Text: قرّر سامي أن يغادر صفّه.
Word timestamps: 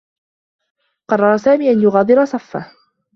قرّر 1.09 1.37
سامي 1.37 1.71
أن 1.71 1.81
يغادر 1.83 2.25
صفّه. 2.25 2.71